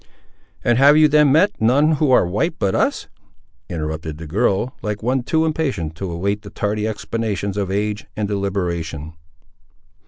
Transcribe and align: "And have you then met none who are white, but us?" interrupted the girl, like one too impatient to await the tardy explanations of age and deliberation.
"And 0.63 0.79
have 0.79 0.97
you 0.97 1.07
then 1.07 1.31
met 1.31 1.51
none 1.61 1.91
who 1.97 2.09
are 2.09 2.25
white, 2.25 2.55
but 2.57 2.73
us?" 2.73 3.07
interrupted 3.69 4.17
the 4.17 4.25
girl, 4.25 4.75
like 4.81 5.03
one 5.03 5.21
too 5.21 5.45
impatient 5.45 5.93
to 5.97 6.09
await 6.11 6.41
the 6.41 6.49
tardy 6.49 6.87
explanations 6.87 7.55
of 7.55 7.69
age 7.69 8.07
and 8.15 8.27
deliberation. 8.27 9.13